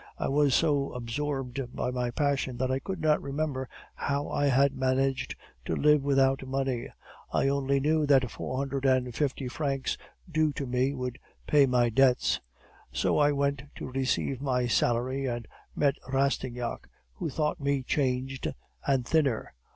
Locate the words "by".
1.75-1.91